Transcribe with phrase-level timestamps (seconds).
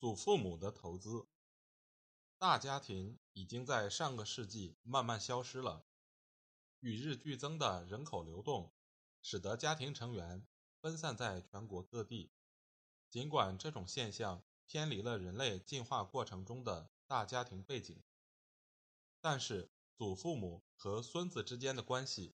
[0.00, 1.28] 祖父母的投资，
[2.38, 5.84] 大家庭已经在上个世纪慢慢消失了。
[6.80, 8.72] 与日俱增的人口流动，
[9.20, 10.46] 使得家庭成员
[10.80, 12.32] 分散在全国各地。
[13.10, 18.02] 尽管这种现象偏离了人类进化过程中的大家庭背景，
[19.20, 19.70] 但是。
[20.00, 22.34] 祖父母和孙子之间的关系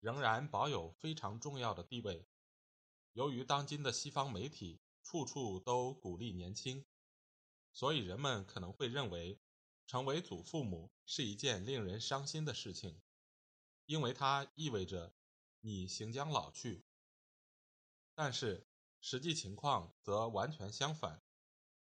[0.00, 2.26] 仍然保有非常重要的地位。
[3.12, 6.84] 由于当今的西方媒体处处都鼓励年轻，
[7.76, 9.38] 所以人们可能会认为
[9.86, 13.02] 成为祖父母是一件令人伤心的事情，
[13.84, 15.12] 因为它意味着
[15.60, 16.86] 你行将老去。
[18.14, 18.66] 但是
[19.02, 21.22] 实际情况则完全相反，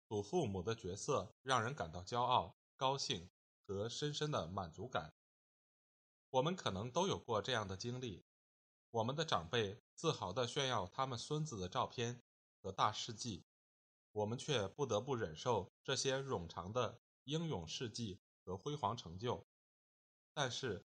[0.07, 3.29] 祖父母的角色让人感到骄傲、高兴。
[3.65, 5.13] 和深深的满足感，
[6.31, 8.25] 我们可能都有过这样的经历：
[8.91, 12.21] 我们的长辈自豪地炫耀他们孙子的照片
[12.61, 13.45] 和大事迹，
[14.13, 19.45] 我们却不得不忍受这些冗长的英勇事迹和辉煌成就。
[20.33, 20.85] 但是，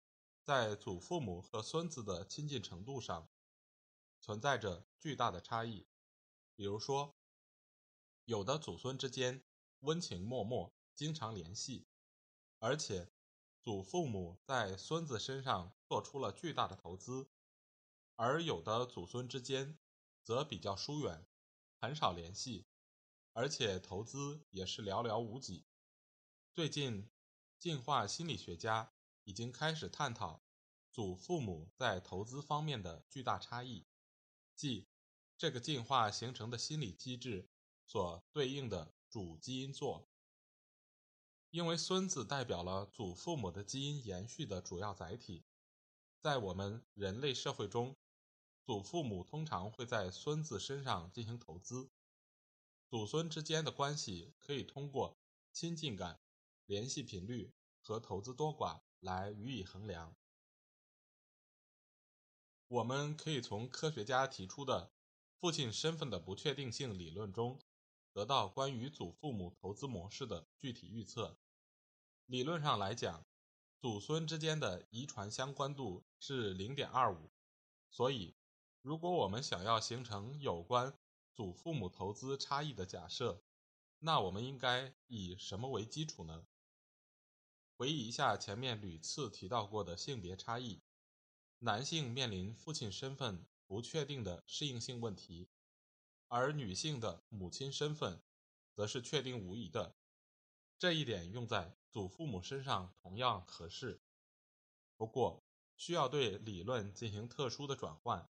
[0.45, 3.29] 在祖父母和孙子的亲近程度上，
[4.20, 5.87] 存在着巨大的差异。
[6.55, 7.17] 比如说，
[8.25, 9.45] 有的祖孙之间
[9.81, 11.86] 温情脉脉，经常联系。
[12.59, 13.11] 而且，
[13.61, 17.29] 祖父母在孙子身上做出了巨大的投资，
[18.17, 19.79] 而有的祖孙之间
[20.23, 21.27] 则比较疏远，
[21.81, 22.67] 很少联系，
[23.33, 25.65] 而且投资也是寥寥无几。
[26.53, 27.11] 最近，
[27.59, 28.93] 进化心理学家
[29.25, 30.45] 已经开始探讨
[30.91, 33.87] 祖父母在投资方面的巨大差异，
[34.55, 34.89] 即
[35.39, 37.48] 这个进化形成的心理机制
[37.87, 40.09] 所对应的主基因座。
[41.51, 45.45] 因为孙子代表了祖父母的基因延续的主要载体，
[46.21, 47.97] 在我们人类社会中，
[48.65, 51.91] 祖父母通常会在孙子身上进行投资。
[52.92, 55.17] 祖孙之间的关系可以通过
[55.51, 56.20] 亲近感、
[56.67, 60.14] 联系频率和投资多寡来予以衡量。
[62.69, 64.92] 我们可以从科学家提出的
[65.39, 67.58] 父亲身份的不确定性理论中，
[68.13, 71.39] 得到关于祖父母投资模式的具体预测。
[72.27, 73.24] 理论上来讲，
[73.79, 77.33] 祖孙之间的遗传相关度是零点二五，
[77.89, 78.36] 所以，
[78.83, 80.98] 如果我们想要形成有关
[81.35, 83.43] 祖父母投资差异的假设，
[83.98, 86.47] 那我们应该以什么为基础呢？
[87.77, 90.83] 回忆一下前面屡次提到过的性别差异，
[91.59, 95.48] 男性面临父亲身份不确定的适应性问题，
[96.29, 98.23] 而女性的母亲身份
[98.75, 99.97] 则是确定无疑的。
[100.79, 101.77] 这一点用在。
[101.92, 104.01] 祖父母身上同样合适，
[104.97, 105.45] 不过
[105.77, 108.31] 需要对理论进行特殊的转换。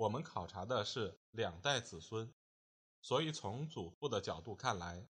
[0.00, 2.32] 我们考察的是两代子孙，
[3.02, 5.06] 所以从祖父的角度看来，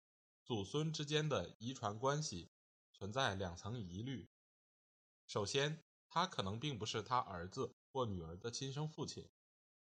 [0.46, 2.50] 祖孙之间的遗传关系
[2.94, 4.30] 存在两层疑虑。
[5.26, 9.24] 首先，他可能并不是他儿子或女儿的亲生父亲；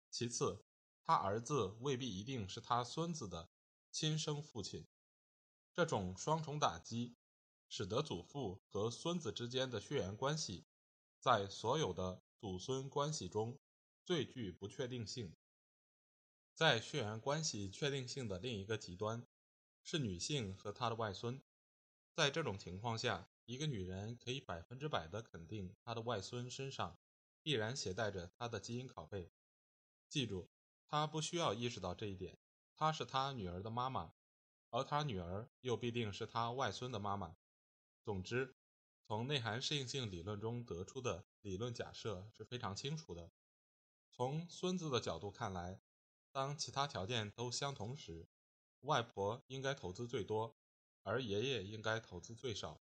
[0.10, 0.66] 其次，
[1.04, 3.52] 他儿子未必一定是他孙子的
[3.92, 4.88] 亲生父亲。
[5.76, 7.16] 这种双重打击。
[7.68, 10.66] 使得祖父和孙子之间的血缘关系，
[11.20, 13.60] 在所有的祖孙关系中
[14.06, 15.36] 最具不确定性。
[16.54, 19.26] 在血缘关系确定性的另一个极端，
[19.82, 21.42] 是女性和她的外孙。
[22.14, 27.00] 在这种情况下，一个女人可以百分之百的肯定她的外孙身上
[27.42, 29.32] 必然携带着她的基因拷贝。
[30.08, 30.52] 记住，
[30.88, 32.38] 她不需要意识到这一点，
[32.76, 34.14] 她是她女儿的妈妈，
[34.70, 37.36] 而她女儿又必定是她外孙的妈妈。
[38.04, 38.56] 总之，
[39.08, 43.32] 从内涵适应性理论中得出的理论假设是非常清楚的。
[44.18, 45.82] 从孙子的角度看来，
[46.32, 48.30] 当其他条件都相同时，
[48.80, 50.56] 外婆应该投资最多，
[51.04, 52.80] 而爷爷应该投资最少。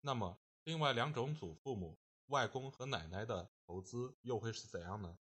[0.00, 1.98] 那么，另外两种祖父母，
[2.28, 5.18] 外公和奶奶的投资又会是怎样呢？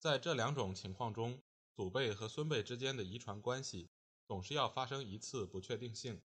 [0.00, 1.40] 在这两种情况中，
[1.76, 3.90] 祖辈和孙辈之间的遗传关系
[4.26, 6.20] 总是要发生一次不确定性。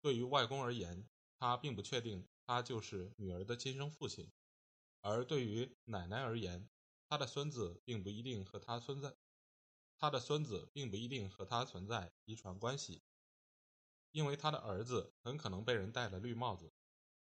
[0.00, 1.08] 对于外公而言，
[1.38, 4.32] 他并不确定他就是女儿的亲生父亲，
[5.00, 6.68] 而对于奶奶而言，
[7.08, 9.16] 他的孙子并不一定和他存在，
[9.96, 13.02] 他的孙子并不一定和他存在遗传关系，
[14.10, 16.72] 因为他的儿子很可能被人戴了绿帽子，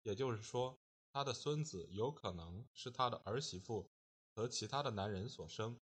[0.02, 0.80] 也就是说，
[1.12, 3.92] 他的孙子有可能是他的儿媳妇
[4.34, 5.80] 和其他的男人所生。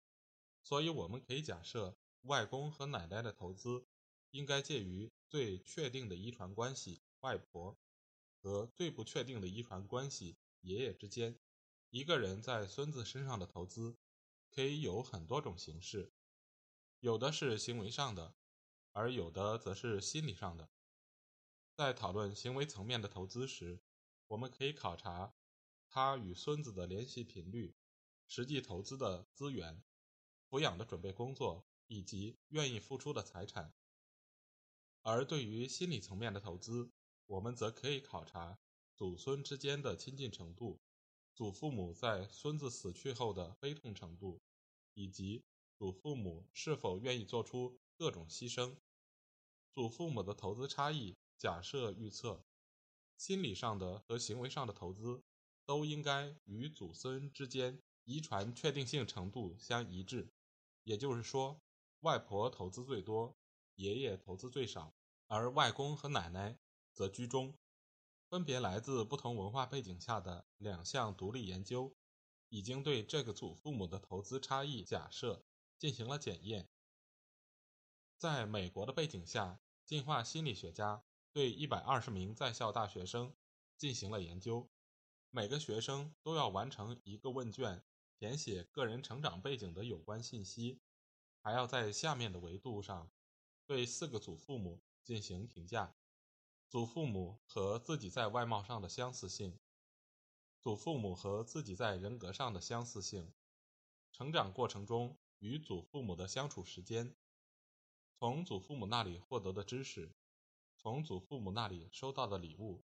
[0.64, 3.86] 所以，我们可以假设，外公和奶奶的投资
[4.32, 7.78] 应该介于最确定的遗传关系——外婆。
[8.40, 11.38] 和最不确定的遗传关系爷爷之间，
[11.89, 13.98] 一个人在孙子身上的投资
[14.50, 16.12] 可以有很多种形式，
[17.00, 18.36] 有的是行为上的，
[18.92, 20.69] 而有的则是心理上的。
[21.74, 23.81] 在讨论行为层面的投资时，
[24.28, 25.34] 我们可以考察
[25.89, 27.75] 他与孙子的联系频率、
[28.28, 29.81] 实际投资的资源、
[30.50, 33.74] 抚养的准备工作以及愿意付出的财产。
[35.04, 36.92] 而对于心理层面的投资，
[37.28, 38.60] 我们则可以考察
[38.94, 40.81] 祖孙之间的亲近程度，
[41.38, 44.42] 祖父母在孙子死去后的悲痛程度，
[44.95, 45.44] 以及
[45.78, 48.75] 祖父母是否愿意做出各种牺牲。
[49.72, 52.44] 祖父母的投资差异假设预测，
[53.18, 55.22] 心理上的和行为上的投资
[55.63, 60.33] 都应该与祖孙之间遗传确定性程度相一致。
[60.86, 61.62] 也就是说，
[62.00, 63.38] 外婆投资最多，
[63.75, 64.92] 爷爷投资最少，
[65.28, 66.57] 而外公和奶奶。
[66.94, 67.54] 则居中，
[68.30, 71.96] 分别来自不同文化背景下的两项独立研究，
[72.50, 75.46] 已经对这个祖父母的投资差异假设
[75.78, 76.70] 进行了检验。
[78.18, 83.34] 在美国的背景下，进化心理学家对一百二十名在校大学生
[83.78, 84.70] 进行了研究，
[85.30, 87.86] 每个学生都要完成一个问卷，
[88.18, 90.82] 填写个人成长背景的有关信息，
[91.42, 93.10] 还要在下面的维度上
[93.66, 95.96] 对四个祖父母进行评价。
[96.69, 99.58] 祖父母和自己在外貌上的相似性，
[100.60, 103.34] 祖父母和自己在人格上的相似性，
[104.12, 107.16] 成长过程中与祖父母的相处时间，
[108.19, 110.14] 从祖父母那里获得的知识，
[110.75, 112.84] 从祖父母那里收到的礼物，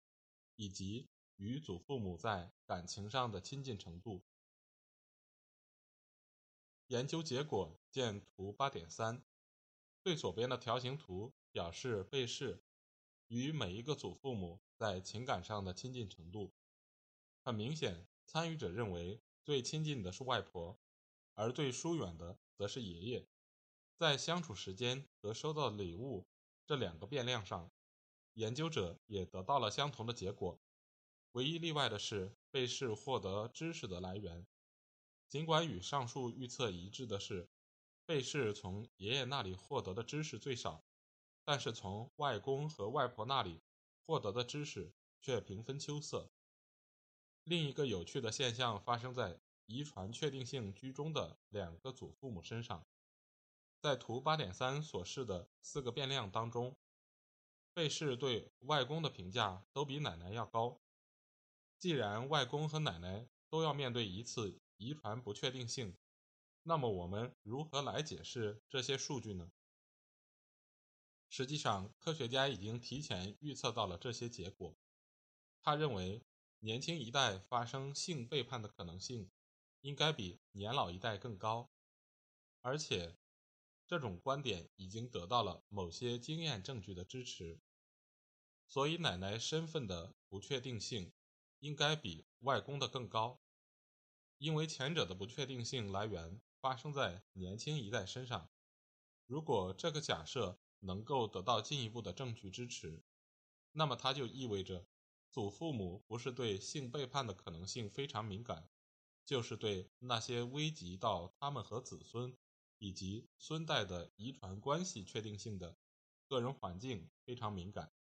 [0.57, 4.23] 以及与祖父母在感情上的亲近程度。
[6.89, 9.25] 研究结果见图八点三，
[10.03, 12.63] 最左边的条形图表示被试。
[13.31, 16.53] 与每一个祖父母在情感上的亲近程度，
[17.39, 20.77] 很明显，参与者认为最亲近的是外婆，
[21.35, 23.29] 而最疏远的则是爷爷。
[23.95, 26.27] 在相处时间和收到礼物
[26.67, 27.71] 这两个变量上，
[28.35, 30.61] 研究者也得到了相同的结果。
[31.31, 34.45] 唯一例外的是被试获得知识的来源，
[35.29, 37.49] 尽管与上述预测一致的是，
[38.05, 40.85] 被试从爷爷那里获得的知识最少。
[41.45, 43.61] 但是从外公和外婆那里
[44.07, 46.31] 获得的知识却平分秋色。
[47.45, 52.87] 另一个有趣的现象发生在遗传确定性居中的两个祖父母身上。
[53.81, 56.77] 在图八点三所示的四个变量当中，
[57.73, 60.81] 被试对外公的评价都比奶奶要高。
[61.79, 65.97] 既然外公和奶奶都要面对一次遗传不确定性，
[66.63, 69.51] 那么我们如何来解释这些数据呢？
[71.33, 74.77] 实际上，科学家已经提前预测到了这些结果。
[75.63, 76.27] 他认为，
[76.59, 79.31] 年轻一代发生性背叛的可能性
[79.81, 81.71] 应该比年老一代更高，
[82.61, 83.17] 而且
[83.87, 87.61] 这种观点已经得到了某些经验证据的支持。
[88.67, 91.13] 所以，奶奶身份的不确定性
[91.61, 93.41] 应该比外公的更高，
[94.39, 98.51] 因为前者的不确定性来源发生在年轻一代身上。
[99.27, 103.03] 如果这个假设，能够得到进一步的证据支持，
[103.73, 104.87] 那么它就意味着
[105.31, 108.69] 祖父母不是对性背叛的可能性非常敏感，
[109.25, 112.37] 就是对那些危及到他们和子孙
[112.79, 115.77] 以及孙代的遗传关系确定性的
[116.27, 117.93] 个人环境非常敏感。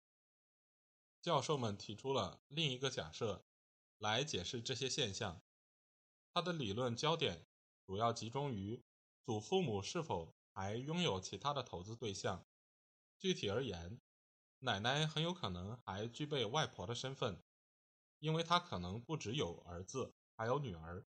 [1.21, 3.45] 教授们提出了另一个假设
[3.99, 5.43] 来解释这些现象，
[6.33, 7.45] 他的理论焦点
[7.85, 8.83] 主要集中于
[9.25, 12.47] 祖父母是否还拥有其他的投资对象。
[13.19, 14.01] 具体而言，
[14.61, 17.43] 奶奶很有可能还具备外婆的身份，
[18.21, 21.05] 因为她可能不只有儿子，还有女儿，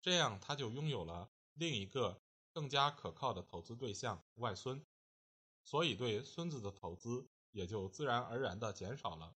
[0.00, 4.86] 这样她就拥有了另一个更加可靠的投资对象——外孙，
[5.64, 9.34] 所以对孙子的投资也就自然而然地减少了。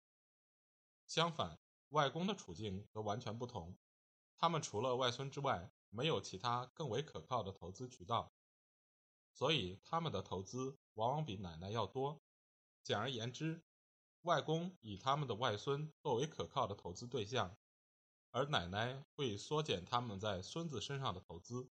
[1.09, 3.77] 相反，外公的处境则完全不同，
[4.37, 8.33] 他们除了外孙之外，没有其他更为可靠的投资渠道。
[9.35, 12.23] 所以，他们的投资往往比奶奶要多。
[12.83, 13.63] 简而言之，
[14.23, 17.57] 外公以他们的外孙作为可靠的投资对象，
[18.31, 21.69] 而奶奶会缩减他们在孙子身上的投资。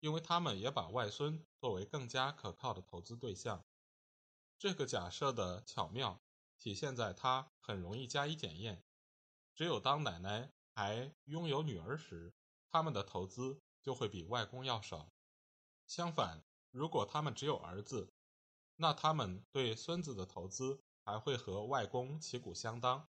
[0.00, 3.64] 因为他们也把外孙作为更加可靠的投资对象。
[4.58, 6.20] 这个假设的巧妙
[6.58, 8.84] 体现在它很容易加以检验。
[9.54, 12.34] 只有当奶奶还拥有女儿时，
[12.70, 15.10] 他们的投资就会比外公要少。
[15.86, 16.44] 相反，
[16.76, 18.12] 如果他们只有儿子，
[18.76, 23.08] 那他们对孙子的投资还会和外公旗鼓相当。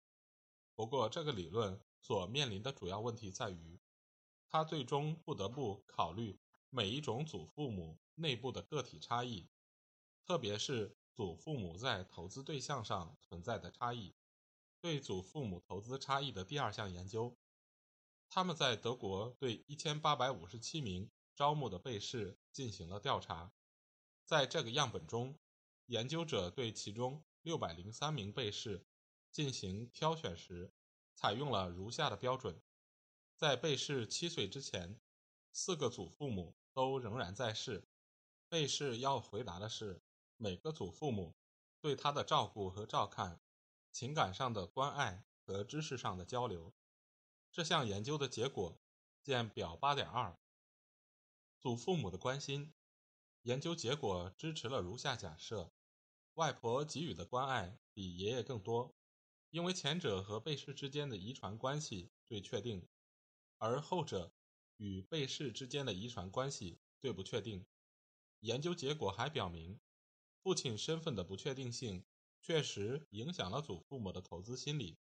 [0.74, 3.78] 不过，这个理论所面临的主要问题在于，
[4.48, 6.40] 他最终不得不考虑
[6.70, 9.50] 每一种祖父母内部的个体差异，
[10.24, 14.14] 特别是祖父母在投资对象上存在的差异。
[14.80, 17.36] 对祖父母投资差异的第二项研究，
[18.30, 21.10] 他们在德国对一千八百五十七名
[21.40, 23.50] 招募的被试进行了调查，
[24.26, 25.38] 在这个样本中。
[25.86, 28.84] 研究者对其中六百零三名被试
[29.32, 30.70] 进行挑选时，
[31.14, 32.60] 采用了如下的标准：
[33.38, 35.00] 在被试七岁之前，
[35.50, 37.88] 四个祖父母都仍然在世。
[38.50, 40.02] 被试要回答的是
[40.36, 41.34] 每个祖父母
[41.80, 43.40] 对他的照顾和照看、
[43.90, 46.74] 情感上的关爱和知识上的交流。
[47.50, 48.78] 这项研究的结果
[49.22, 50.36] 见表八点二。
[51.60, 52.72] 祖父母的关心
[53.42, 55.72] 研究结果支持了如下假设。
[56.34, 58.94] 外婆给予的关爱比爷爷更多，
[59.50, 62.88] 因为前者和被试之间的遗传关系最确定，
[63.58, 64.32] 而后者
[64.78, 67.66] 与被试之间的遗传关系最不确定。
[68.38, 69.78] 研究结果还表明，
[70.42, 72.06] 父亲身份的不确定性
[72.40, 74.96] 确实影响了祖父母的投资心理。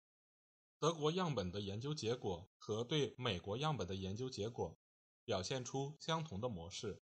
[0.78, 4.78] 德国样本的研究结果和对美国样本的研究结果
[5.26, 7.02] 表现出相同的模式。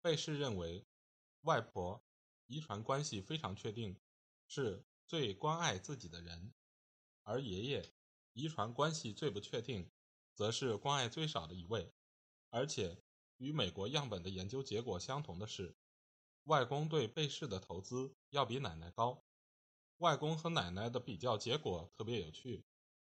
[0.00, 0.86] 被试认为，
[1.42, 2.02] 外婆。
[2.50, 4.00] 遗传关系非常确定，
[4.46, 6.54] 是最关爱自己的人；
[7.24, 7.92] 而爷爷
[8.32, 9.90] 遗传关系最不确定，
[10.34, 11.92] 则是关爱最少的一位。
[12.48, 13.04] 而且
[13.36, 15.76] 与美国样本的研究结果相同的是，
[16.44, 19.22] 外公对被试的投资要比奶奶高。
[19.98, 22.64] 外公和奶奶的比较结果特别有趣，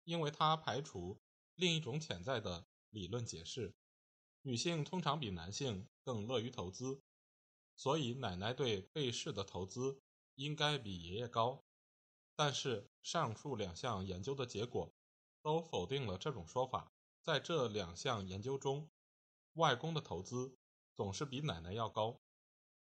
[0.04, 1.20] 因为它排除
[1.54, 3.76] 另一种潜在的理论解释：
[4.48, 7.02] 女性通常比男性更乐于投资。
[7.76, 10.00] 所以，奶奶对被试的投资
[10.36, 11.62] 应该比爷爷高，
[12.34, 14.90] 但是上述两项研究的结果
[15.42, 16.90] 都否定了这种说法。
[17.20, 18.88] 在这两项研究中，
[19.52, 20.56] 外公的投资
[20.94, 22.18] 总是比奶奶要高。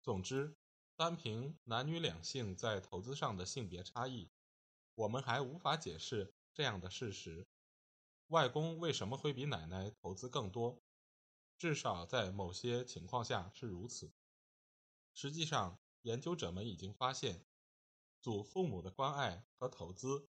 [0.00, 0.54] 总之，
[0.94, 4.30] 单凭男女两性在投资上的性别差异，
[4.94, 7.48] 我们还无法解释这样的事实：
[8.28, 10.80] 外公为什么会比奶奶投资更多？
[11.58, 14.12] 至少在某些情况下是如此。
[15.12, 17.44] 实际上，研究者们已经发现，
[18.20, 20.28] 祖父母的关爱和投资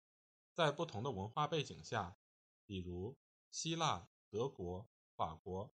[0.55, 2.19] 在不同的文化背景下，
[2.65, 3.19] 比如
[3.51, 5.71] 希腊、德国、法国，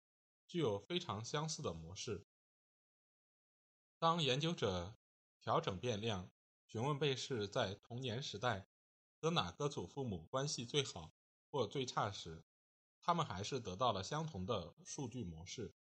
[0.48, 2.26] 具有非常相似的模式。
[4.00, 4.96] 当研究者
[5.42, 6.32] 调整变量，
[6.66, 8.68] 询问被试在童年时代
[9.20, 11.14] 和哪个祖父母关系最好
[11.50, 12.46] 或最差时，
[13.02, 15.76] 他们还是得到了相同的数据模式。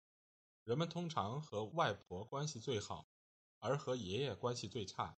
[0.64, 3.08] 人们通常和外婆关系最好。
[3.60, 5.18] 而和爷爷关系最差。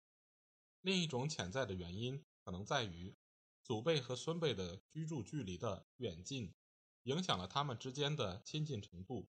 [0.81, 3.17] 另一种潜在的原因可能在于，
[3.65, 6.55] 祖辈和孙辈的居住距离的远近，
[7.03, 9.29] 影响了他们之间的亲近程度。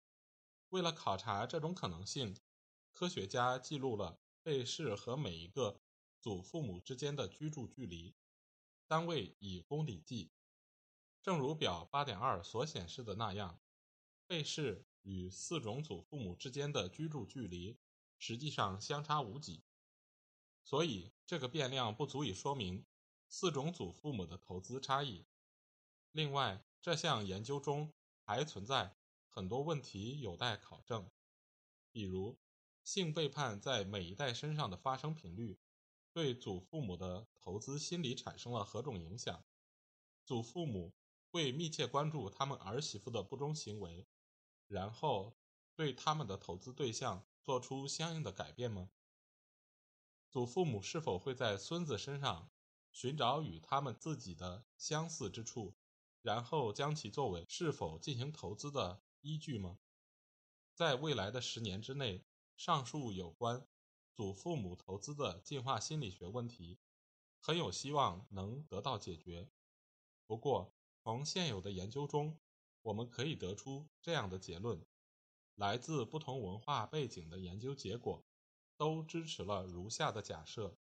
[0.69, 2.37] 为了考察这种可能性，
[2.93, 5.81] 科学家记录了被试和每一个
[6.21, 8.15] 祖父母之间的居住距离，
[8.87, 10.31] 单位以公里计。
[11.23, 13.59] 正如表八点二所显示的那样，
[14.27, 17.79] 被试与四种祖父母之间的居住距离。
[18.19, 19.63] 实际上相差无几，
[20.63, 22.85] 所以这个变量不足以说明
[23.27, 25.25] 四种祖父母的投资差异。
[26.13, 28.95] 另外，这项研究中还存在
[29.27, 31.11] 很多问题有待考证，
[31.91, 32.39] 比如
[32.81, 35.59] 性背叛在每一代身上的发生频率，
[36.13, 39.43] 对祖父母的投资心理产生了何种影响？
[40.23, 40.93] 祖父母
[41.33, 44.07] 会密切关注他们儿媳妇的不忠行为，
[44.67, 45.35] 然后
[45.75, 47.25] 对他们的投资对象。
[47.43, 48.89] 做出相应的改变吗？
[50.29, 52.49] 祖父母是否会在孙子身上
[52.89, 55.75] 寻找与他们自己的相似之处，
[56.21, 59.77] 然后将其作为是否进行投资的依据吗？
[60.73, 62.25] 在未来的十年之内，
[62.55, 63.67] 上述有关
[64.13, 66.79] 祖父母投资的进化心理学问题
[67.41, 69.51] 很有希望能得到解决。
[70.25, 70.73] 不过，
[71.03, 72.39] 从现有的研究中，
[72.81, 74.85] 我们可以得出这样的结论。
[75.55, 78.25] 来自不同文化背景的研究结果，
[78.77, 80.77] 都支持了如下的假设：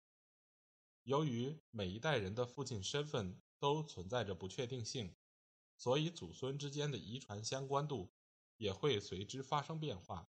[1.03, 5.15] 由于每一代人的父亲身份都存在着不确定性，
[5.77, 8.11] 所以祖孙之间的遗传相关度
[8.57, 10.29] 也会随之发生变化。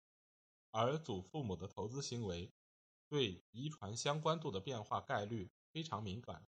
[0.70, 2.50] 而祖父母的投资行为
[3.06, 6.48] 对遗传相关度的变化概率非常敏感。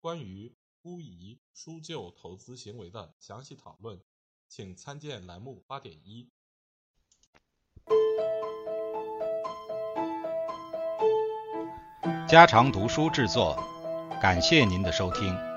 [0.00, 4.00] 关于孤遗疏旧投资行为的详细讨论，
[4.48, 6.30] 请参见栏目八点一。
[12.28, 13.56] 家常读书制作，
[14.20, 15.47] 感谢您的收听。